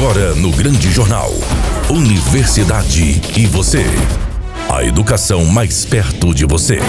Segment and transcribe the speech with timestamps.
[0.00, 1.30] Agora no Grande Jornal.
[1.90, 3.84] Universidade e você.
[4.66, 6.80] A educação mais perto de você.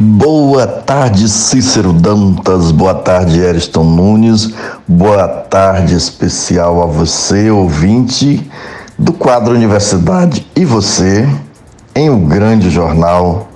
[0.00, 2.72] Boa tarde, Cícero Dantas.
[2.72, 4.50] Boa tarde, Eriston Nunes.
[4.88, 8.50] Boa tarde especial a você, ouvinte
[8.98, 11.24] do quadro Universidade e você,
[11.94, 13.50] em o um grande jornal,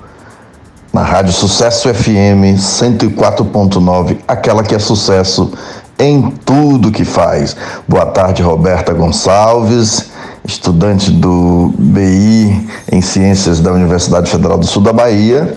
[0.92, 5.52] na Rádio Sucesso FM 104.9, aquela que é sucesso
[5.98, 7.56] em tudo que faz.
[7.88, 10.10] Boa tarde, Roberta Gonçalves,
[10.44, 15.56] estudante do BI em Ciências da Universidade Federal do Sul da Bahia,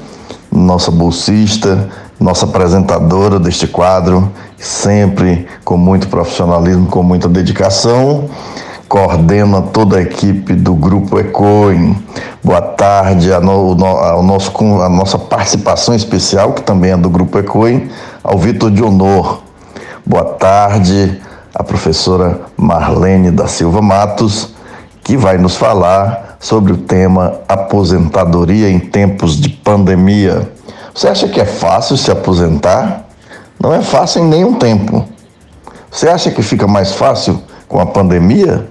[0.51, 8.29] nossa bolsista, nossa apresentadora deste quadro, sempre com muito profissionalismo, com muita dedicação.
[8.87, 11.95] Coordena toda a equipe do Grupo Ecoin.
[12.43, 13.41] Boa tarde ao,
[14.23, 14.51] nosso,
[14.81, 17.87] a nossa participação especial, que também é do Grupo Ecoin,
[18.23, 19.43] ao Vitor de Honor,
[20.05, 21.19] Boa tarde,
[21.53, 24.49] a professora Marlene da Silva Matos,
[25.03, 30.51] que vai nos falar sobre o tema aposentadoria em tempos de pandemia.
[30.95, 33.05] Você acha que é fácil se aposentar?
[33.59, 35.05] Não é fácil em nenhum tempo.
[35.91, 38.67] Você acha que fica mais fácil com a pandemia?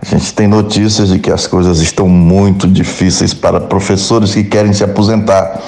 [0.00, 4.72] A gente tem notícias de que as coisas estão muito difíceis para professores que querem
[4.72, 5.60] se aposentar.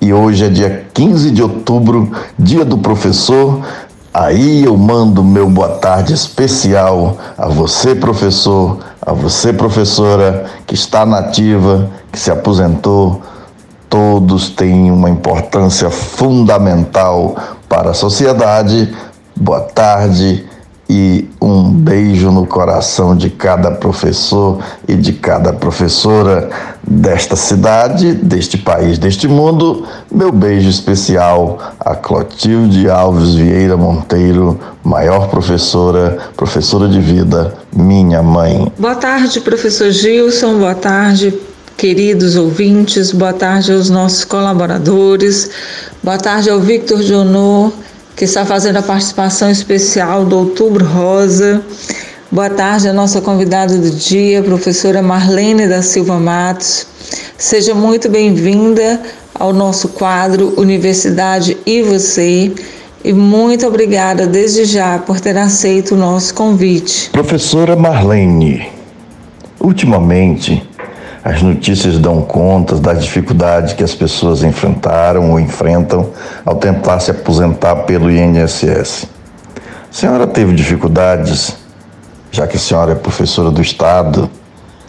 [0.00, 3.60] E hoje é dia 15 de outubro, dia do professor.
[4.12, 11.06] Aí eu mando meu boa tarde especial a você, professor, a você, professora, que está
[11.06, 13.22] nativa, que se aposentou.
[13.88, 17.36] Todos têm uma importância fundamental
[17.68, 18.92] para a sociedade.
[19.36, 20.49] Boa tarde
[20.92, 26.50] e um beijo no coração de cada professor e de cada professora
[26.82, 29.86] desta cidade, deste país, deste mundo.
[30.10, 38.72] Meu beijo especial a Clotilde Alves Vieira Monteiro, maior professora, professora de vida, minha mãe.
[38.76, 41.32] Boa tarde, professor Gilson, boa tarde,
[41.76, 45.50] queridos ouvintes, boa tarde aos nossos colaboradores,
[46.02, 47.70] boa tarde ao Victor Jonor
[48.20, 51.64] que está fazendo a participação especial do Outubro Rosa.
[52.30, 56.86] Boa tarde a nossa convidada do dia, professora Marlene da Silva Matos.
[57.38, 59.00] Seja muito bem-vinda
[59.32, 62.52] ao nosso quadro Universidade e Você.
[63.02, 67.08] E muito obrigada desde já por ter aceito o nosso convite.
[67.08, 68.68] Professora Marlene,
[69.58, 70.62] ultimamente
[71.22, 76.10] as notícias dão conta das dificuldades que as pessoas enfrentaram ou enfrentam
[76.44, 79.06] ao tentar se aposentar pelo INSS.
[79.56, 81.56] A senhora teve dificuldades,
[82.30, 84.30] já que a senhora é professora do Estado?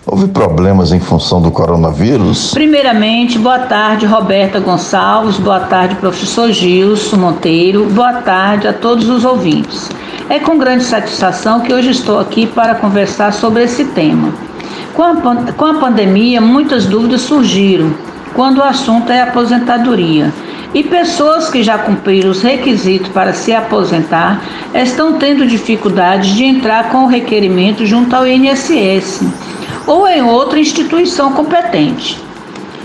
[0.05, 2.51] Houve problemas em função do coronavírus?
[2.53, 9.25] Primeiramente, boa tarde, Roberta Gonçalves, boa tarde, professor Gilson Monteiro, boa tarde a todos os
[9.25, 9.89] ouvintes.
[10.29, 14.50] É com grande satisfação que hoje estou aqui para conversar sobre esse tema.
[15.01, 17.91] Com a, com a pandemia, muitas dúvidas surgiram
[18.35, 20.31] quando o assunto é aposentadoria.
[20.75, 24.39] E pessoas que já cumpriram os requisitos para se aposentar
[24.75, 29.23] estão tendo dificuldade de entrar com o requerimento junto ao INSS
[29.87, 32.19] ou em outra instituição competente.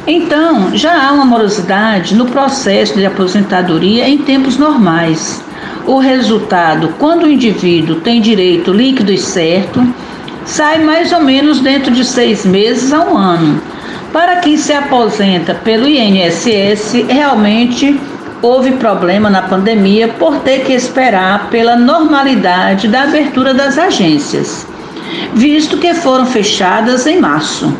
[0.06, 5.44] Então, já há uma morosidade no processo de aposentadoria em tempos normais.
[5.86, 9.86] O resultado, quando o indivíduo tem direito líquido e certo,
[10.46, 13.60] sai mais ou menos dentro de seis meses a um ano.
[14.12, 18.00] Para quem se aposenta pelo INSS, realmente
[18.40, 24.66] houve problema na pandemia por ter que esperar pela normalidade da abertura das agências,
[25.34, 27.76] visto que foram fechadas em março.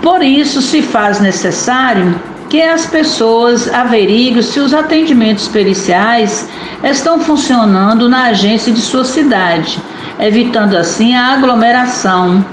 [0.00, 2.14] Por isso, se faz necessário
[2.48, 6.48] que as pessoas averiguem se os atendimentos periciais
[6.84, 9.80] estão funcionando na agência de sua cidade
[10.18, 12.44] evitando assim a aglomeração.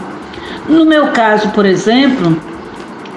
[0.68, 2.40] No meu caso, por exemplo,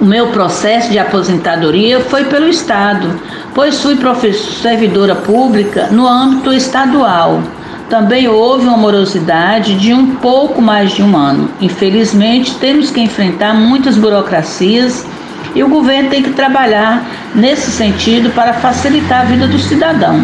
[0.00, 3.20] o meu processo de aposentadoria foi pelo Estado,
[3.54, 3.96] pois fui
[4.32, 7.42] servidora pública no âmbito estadual.
[7.88, 11.48] Também houve uma morosidade de um pouco mais de um ano.
[11.60, 15.06] Infelizmente, temos que enfrentar muitas burocracias
[15.54, 20.20] e o governo tem que trabalhar nesse sentido para facilitar a vida do cidadão.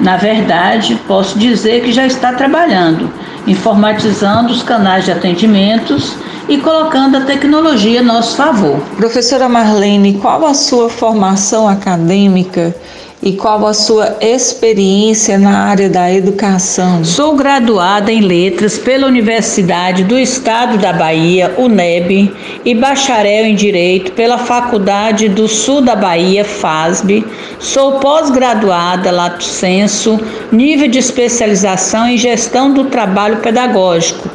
[0.00, 3.12] Na verdade, posso dizer que já está trabalhando,
[3.46, 6.16] informatizando os canais de atendimentos
[6.48, 8.80] e colocando a tecnologia a nosso favor.
[8.96, 12.74] Professora Marlene, qual a sua formação acadêmica
[13.22, 17.04] e qual a sua experiência na área da educação?
[17.04, 22.34] Sou graduada em Letras pela Universidade do Estado da Bahia, UNEB,
[22.64, 27.26] e bacharel em Direito pela Faculdade do Sul da Bahia, FASB.
[27.58, 30.18] Sou pós-graduada, lato senso,
[30.50, 34.30] nível de especialização em Gestão do Trabalho Pedagógico,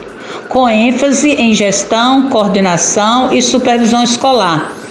[0.48, 4.85] com ênfase em gestão, coordenação e supervisão escolar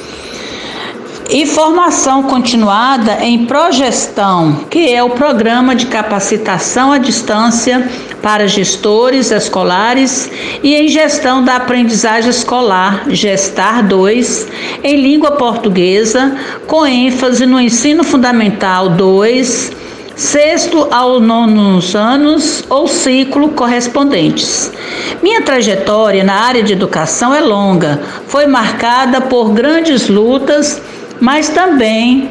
[1.30, 7.88] e formação continuada em Progestão, que é o programa de capacitação à distância
[8.22, 10.30] para gestores escolares
[10.62, 14.48] e em gestão da aprendizagem escolar, Gestar 2,
[14.82, 16.36] em língua portuguesa,
[16.66, 19.72] com ênfase no ensino fundamental 2,
[20.16, 24.72] sexto ao nono anos ou ciclo correspondentes.
[25.22, 30.80] Minha trajetória na área de educação é longa, foi marcada por grandes lutas
[31.24, 32.28] mas também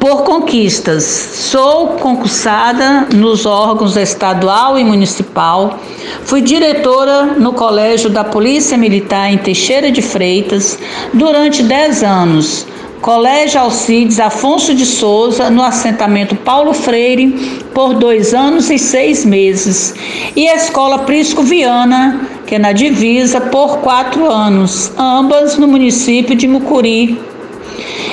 [0.00, 1.04] por conquistas.
[1.04, 5.78] Sou concursada nos órgãos estadual e municipal.
[6.24, 10.78] Fui diretora no Colégio da Polícia Militar em Teixeira de Freitas
[11.12, 12.66] durante 10 anos.
[13.02, 19.94] Colégio Alcides Afonso de Souza, no assentamento Paulo Freire, por dois anos e seis meses.
[20.34, 26.36] E a Escola Prisco Viana, que é na divisa, por quatro anos, ambas no município
[26.36, 27.31] de Mucuri,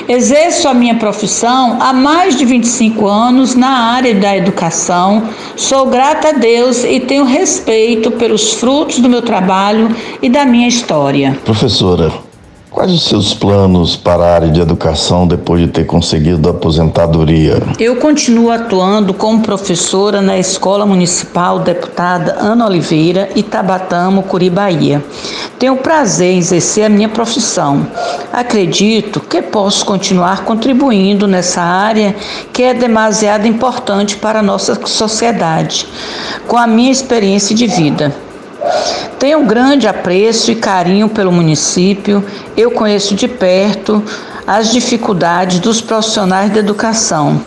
[0.09, 5.29] Exerço a minha profissão há mais de 25 anos na área da educação.
[5.55, 10.67] Sou grata a Deus e tenho respeito pelos frutos do meu trabalho e da minha
[10.67, 11.37] história.
[11.45, 12.11] Professora,
[12.71, 17.61] Quais os seus planos para a área de educação depois de ter conseguido a aposentadoria?
[17.79, 25.03] Eu continuo atuando como professora na Escola Municipal Deputada Ana Oliveira, Itabatamo, Curi, Bahia.
[25.59, 27.85] Tenho prazer em exercer a minha profissão.
[28.31, 32.15] Acredito que posso continuar contribuindo nessa área
[32.53, 35.85] que é demasiado importante para a nossa sociedade,
[36.47, 38.15] com a minha experiência de vida.
[39.19, 42.23] Tenho grande apreço e carinho pelo município,
[42.55, 44.01] eu conheço de perto
[44.47, 47.41] as dificuldades dos profissionais da educação.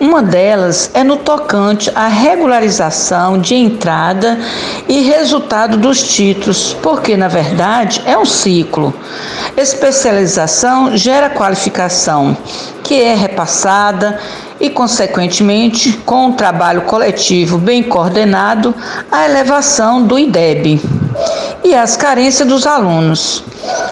[0.00, 4.38] Uma delas é no tocante à regularização de entrada
[4.88, 8.92] e resultado dos títulos, porque na verdade é um ciclo.
[9.56, 12.36] Especialização gera qualificação,
[12.82, 14.18] que é repassada
[14.60, 18.74] e, consequentemente, com um trabalho coletivo bem coordenado,
[19.10, 20.80] a elevação do IDEB
[21.62, 23.44] e as carências dos alunos.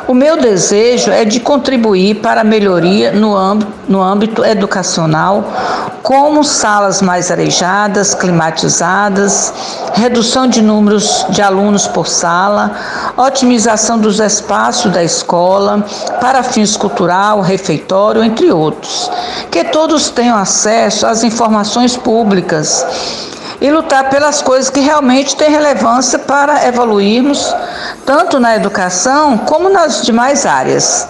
[0.07, 5.45] O meu desejo é de contribuir para a melhoria no âmbito, no âmbito educacional,
[6.03, 9.53] como salas mais arejadas, climatizadas,
[9.95, 12.73] redução de números de alunos por sala,
[13.17, 15.85] otimização dos espaços da escola
[16.21, 19.11] para fins cultural, refeitório, entre outros.
[19.51, 22.85] Que todos tenham acesso às informações públicas
[23.61, 27.55] e lutar pelas coisas que realmente têm relevância para evoluirmos,
[28.05, 31.09] tanto na educação como nas demais áreas.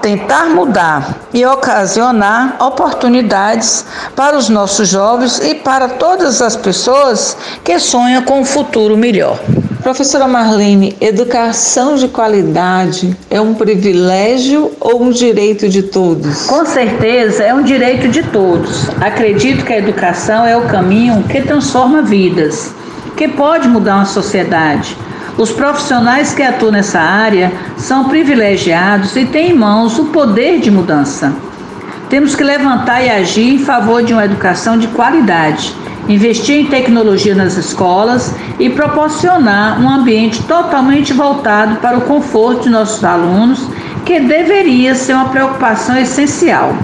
[0.00, 3.84] Tentar mudar e ocasionar oportunidades
[4.14, 9.38] para os nossos jovens e para todas as pessoas que sonham com um futuro melhor.
[9.82, 16.46] Professora Marlene, educação de qualidade é um privilégio ou um direito de todos?
[16.46, 18.88] Com certeza é um direito de todos.
[19.00, 22.72] Acredito que a educação é o caminho que transforma vidas,
[23.16, 24.96] que pode mudar uma sociedade.
[25.38, 30.70] Os profissionais que atuam nessa área são privilegiados e têm em mãos o poder de
[30.70, 31.32] mudança.
[32.10, 35.74] Temos que levantar e agir em favor de uma educação de qualidade
[36.08, 42.70] investir em tecnologia nas escolas e proporcionar um ambiente totalmente voltado para o conforto de
[42.70, 43.68] nossos alunos,
[44.04, 46.74] que deveria ser uma preocupação essencial.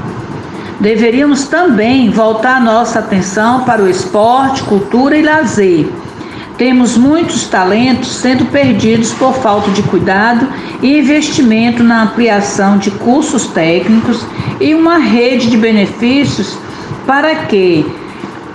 [0.78, 5.88] Deveríamos também voltar nossa atenção para o esporte, cultura e lazer.
[6.56, 10.46] Temos muitos talentos sendo perdidos por falta de cuidado
[10.80, 14.25] e investimento na ampliação de cursos técnicos
[14.61, 16.56] e uma rede de benefícios
[17.04, 17.84] para que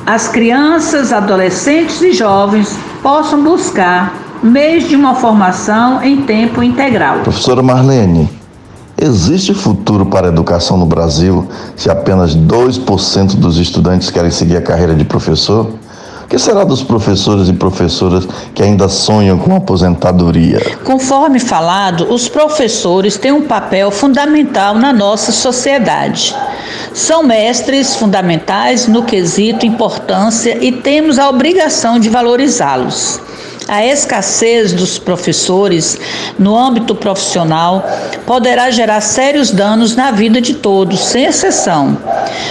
[0.06, 7.20] as crianças, adolescentes e jovens possam buscar meios de uma formação em tempo integral.
[7.20, 8.29] Professora Marlene,
[8.98, 14.62] existe futuro para a educação no Brasil se apenas 2% dos estudantes querem seguir a
[14.62, 15.74] carreira de professor?
[16.29, 20.62] Que será dos professores e professoras que ainda sonham com aposentadoria?
[20.83, 26.36] Conforme falado, os professores têm um papel fundamental na nossa sociedade.
[26.93, 33.19] São mestres fundamentais no quesito importância e temos a obrigação de valorizá-los.
[33.69, 35.99] A escassez dos professores
[36.38, 37.88] no âmbito profissional
[38.25, 41.97] poderá gerar sérios danos na vida de todos, sem exceção.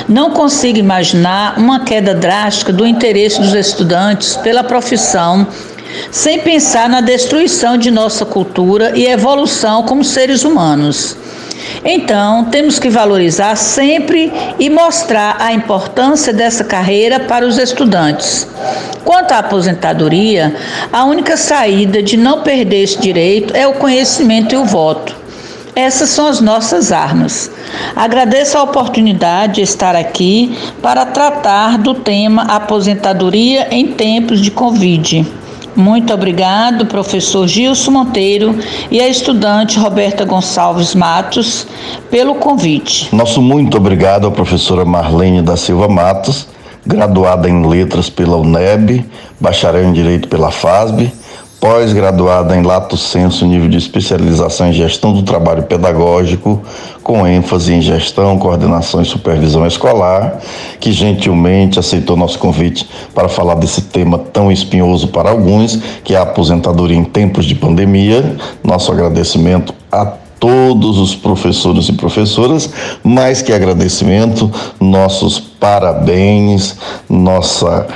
[0.08, 5.46] Não consigo imaginar uma queda drástica do interesse dos estudantes pela profissão
[6.10, 11.16] sem pensar na destruição de nossa cultura e evolução como seres humanos.
[11.84, 18.46] Então, temos que valorizar sempre e mostrar a importância dessa carreira para os estudantes.
[19.04, 20.54] Quanto à aposentadoria,
[20.92, 25.16] a única saída de não perder esse direito é o conhecimento e o voto.
[25.74, 27.50] Essas são as nossas armas.
[27.94, 35.37] Agradeço a oportunidade de estar aqui para tratar do tema aposentadoria em tempos de Covid.
[35.78, 38.58] Muito obrigado, professor Gilson Monteiro
[38.90, 41.68] e a estudante Roberta Gonçalves Matos,
[42.10, 43.14] pelo convite.
[43.14, 46.48] Nosso muito obrigado à professora Marlene da Silva Matos,
[46.84, 49.06] graduada em Letras pela UNEB,
[49.38, 51.12] bacharel em Direito pela FASB
[51.60, 56.62] pós-graduada em Lato Senso, nível de especialização em gestão do trabalho pedagógico,
[57.02, 60.38] com ênfase em gestão, coordenação e supervisão escolar,
[60.78, 66.18] que gentilmente aceitou nosso convite para falar desse tema tão espinhoso para alguns, que é
[66.18, 68.36] a aposentadoria em tempos de pandemia.
[68.62, 70.06] Nosso agradecimento a
[70.38, 72.70] todos os professores e professoras,
[73.02, 74.48] mais que agradecimento,
[74.78, 76.76] nossos parabéns,
[77.08, 77.86] nossa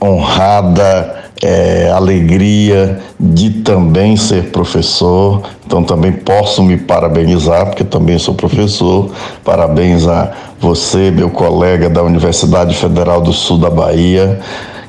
[0.00, 8.34] honrada é, alegria de também ser professor, então também posso me parabenizar, porque também sou
[8.34, 9.10] professor.
[9.44, 14.40] Parabéns a você, meu colega da Universidade Federal do Sul da Bahia,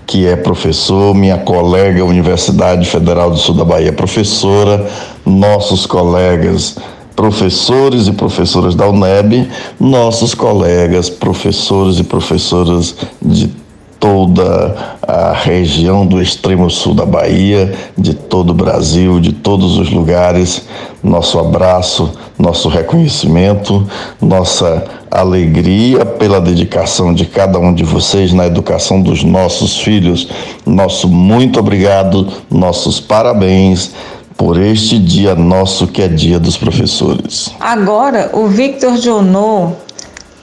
[0.07, 4.87] que é professor, minha colega Universidade Federal do Sul da Bahia, professora,
[5.25, 6.77] nossos colegas
[7.15, 13.51] professores e professoras da UNEB, nossos colegas professores e professoras de
[13.99, 19.91] toda a região do extremo sul da Bahia, de todo o Brasil, de todos os
[19.91, 20.65] lugares.
[21.03, 23.85] Nosso abraço, nosso reconhecimento,
[24.21, 30.29] nossa alegria pela dedicação de cada um de vocês na educação dos nossos filhos.
[30.65, 33.91] Nosso muito obrigado, nossos parabéns
[34.37, 37.51] por este dia nosso que é Dia dos Professores.
[37.59, 39.73] Agora, o Victor Jonô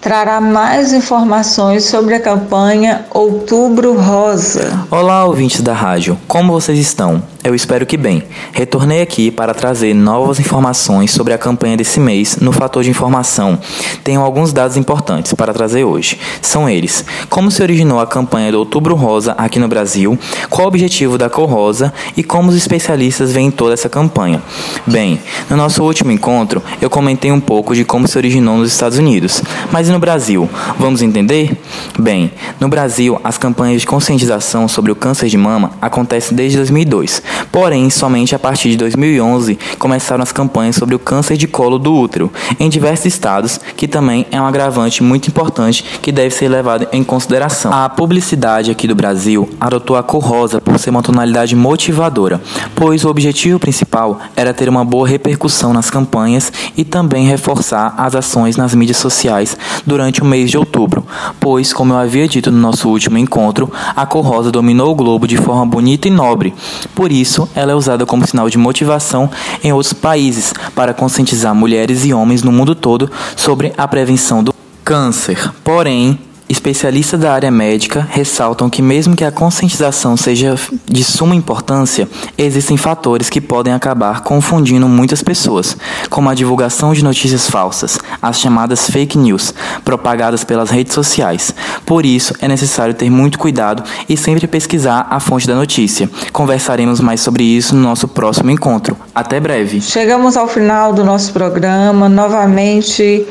[0.07, 4.87] trará mais informações sobre a campanha Outubro Rosa.
[4.89, 7.21] Olá, ouvintes da rádio, como vocês estão?
[7.47, 8.25] Eu espero que bem.
[8.53, 13.57] Retornei aqui para trazer novas informações sobre a campanha desse mês no fator de informação.
[14.03, 16.19] Tenho alguns dados importantes para trazer hoje.
[16.43, 20.19] São eles: como se originou a campanha do Outubro Rosa aqui no Brasil,
[20.51, 24.43] qual o objetivo da cor rosa e como os especialistas veem toda essa campanha.
[24.85, 28.99] Bem, no nosso último encontro, eu comentei um pouco de como se originou nos Estados
[28.99, 30.51] Unidos, mas e no Brasil?
[30.81, 31.57] Vamos entender?
[31.97, 37.23] Bem, no Brasil, as campanhas de conscientização sobre o câncer de mama acontecem desde 2002
[37.51, 41.95] Porém, somente a partir de 2011 começaram as campanhas sobre o câncer de colo do
[41.95, 46.87] útero em diversos estados, que também é um agravante muito importante que deve ser levado
[46.93, 47.73] em consideração.
[47.73, 52.41] A publicidade aqui do Brasil adotou a cor rosa por ser uma tonalidade motivadora,
[52.75, 58.15] pois o objetivo principal era ter uma boa repercussão nas campanhas e também reforçar as
[58.15, 61.07] ações nas mídias sociais durante o mês de outubro,
[61.41, 65.27] pois, como eu havia dito no nosso último encontro, a cor rosa dominou o globo
[65.27, 66.55] de forma bonita e nobre.
[66.95, 69.31] Por isso, ela é usada como sinal de motivação
[69.63, 74.55] em outros países para conscientizar mulheres e homens no mundo todo sobre a prevenção do
[74.85, 75.53] câncer.
[75.65, 82.09] Porém, Especialistas da área médica ressaltam que, mesmo que a conscientização seja de suma importância,
[82.39, 85.77] existem fatores que podem acabar confundindo muitas pessoas,
[86.09, 89.53] como a divulgação de notícias falsas, as chamadas fake news,
[89.85, 91.53] propagadas pelas redes sociais.
[91.85, 96.09] Por isso, é necessário ter muito cuidado e sempre pesquisar a fonte da notícia.
[96.33, 98.97] Conversaremos mais sobre isso no nosso próximo encontro.
[99.13, 99.81] Até breve.
[99.81, 102.09] Chegamos ao final do nosso programa.
[102.09, 103.27] Novamente.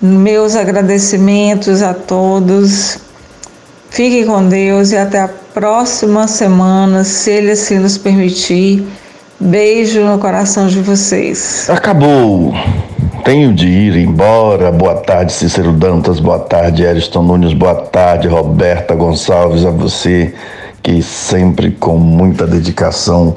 [0.00, 2.98] Meus agradecimentos a todos.
[3.90, 8.86] Fiquem com Deus e até a próxima semana, se Ele assim nos permitir.
[9.40, 11.68] Beijo no coração de vocês.
[11.68, 12.52] Acabou.
[13.24, 14.70] Tenho de ir embora.
[14.70, 16.20] Boa tarde, Cícero Dantas.
[16.20, 17.52] Boa tarde, Ariston Nunes.
[17.52, 19.64] Boa tarde, Roberta Gonçalves.
[19.64, 20.34] A você
[20.82, 23.36] que sempre com muita dedicação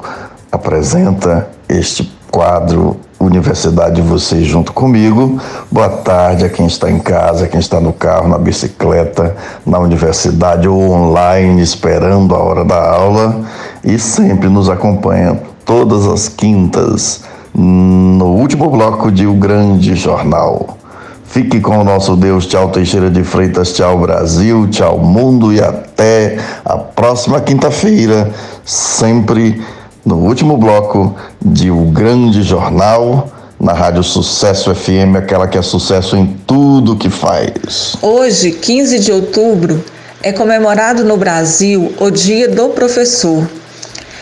[0.50, 5.38] apresenta este quadro Universidade de vocês junto comigo.
[5.70, 10.66] Boa tarde a quem está em casa, quem está no carro, na bicicleta, na universidade
[10.66, 13.42] ou online esperando a hora da aula
[13.84, 17.22] e sempre nos acompanha todas as quintas
[17.54, 20.78] no último bloco de O Grande Jornal.
[21.24, 22.46] Fique com o nosso Deus.
[22.46, 23.72] Tchau, Teixeira de Freitas.
[23.72, 24.66] Tchau, Brasil.
[24.68, 25.52] Tchau, mundo.
[25.52, 28.30] E até a próxima quinta-feira,
[28.64, 29.62] sempre
[30.04, 36.16] no último bloco de O Grande Jornal na Rádio Sucesso FM, aquela que é sucesso
[36.16, 37.94] em tudo que faz.
[38.02, 39.84] Hoje, 15 de outubro,
[40.20, 43.48] é comemorado no Brasil o Dia do Professor.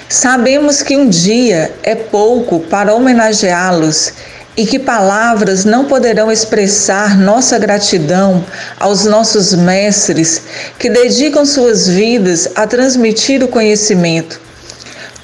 [0.08, 4.12] Sabemos que um dia é pouco para homenageá-los
[4.56, 8.44] e que palavras não poderão expressar nossa gratidão
[8.78, 10.42] aos nossos mestres
[10.78, 14.49] que dedicam suas vidas a transmitir o conhecimento.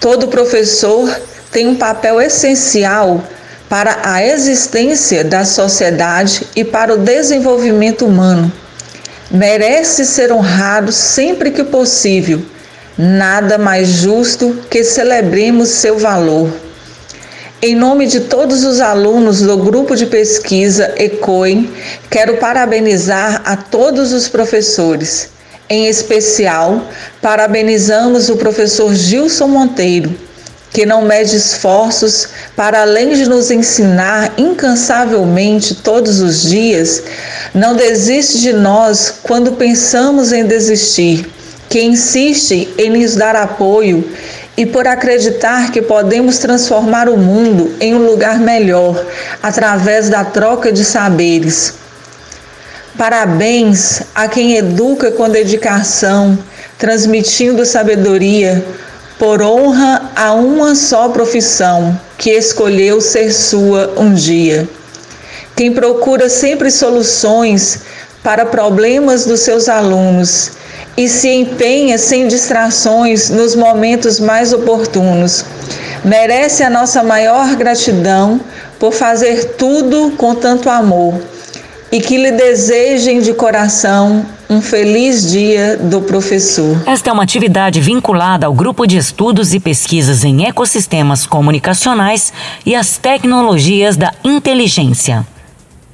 [0.01, 1.15] Todo professor
[1.51, 3.23] tem um papel essencial
[3.69, 8.53] para a existência da sociedade e para o desenvolvimento humano.
[9.31, 12.43] Merece ser honrado sempre que possível.
[12.97, 16.51] Nada mais justo que celebremos seu valor.
[17.61, 21.73] Em nome de todos os alunos do grupo de pesquisa ECOEM,
[22.11, 25.31] quero parabenizar a todos os professores.
[25.69, 26.87] Em especial,
[27.21, 30.27] parabenizamos o professor Gilson Monteiro
[30.77, 37.03] que não mede esforços para além de nos ensinar incansavelmente todos os dias,
[37.55, 41.27] não desiste de nós quando pensamos em desistir,
[41.71, 44.07] que insiste em nos dar apoio
[44.55, 49.03] e por acreditar que podemos transformar o mundo em um lugar melhor
[49.43, 51.86] através da troca de saberes.
[52.99, 56.39] Parabéns a quem educa com dedicação,
[56.79, 58.65] transmitindo sabedoria,
[59.19, 64.67] por honra a uma só profissão que escolheu ser sua um dia.
[65.55, 67.81] Quem procura sempre soluções
[68.23, 70.53] para problemas dos seus alunos
[70.97, 75.45] e se empenha sem distrações nos momentos mais oportunos,
[76.03, 78.41] merece a nossa maior gratidão
[78.79, 81.36] por fazer tudo com tanto amor
[81.91, 86.77] e que lhe desejem de coração um feliz dia do professor.
[86.87, 92.33] Esta é uma atividade vinculada ao grupo de estudos e pesquisas em ecossistemas comunicacionais
[92.65, 95.27] e as tecnologias da inteligência.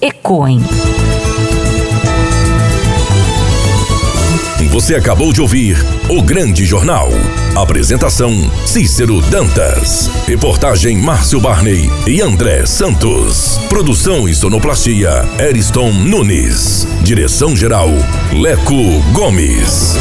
[0.01, 0.63] ECOEM.
[4.73, 5.77] Você acabou de ouvir
[6.09, 7.11] O Grande Jornal.
[7.55, 10.11] Apresentação: Cícero Dantas.
[10.27, 13.59] Reportagem: Márcio Barney e André Santos.
[13.69, 16.89] Produção e sonoplastia: Eriston Nunes.
[17.03, 17.91] Direção-geral:
[18.33, 19.95] Leco Gomes.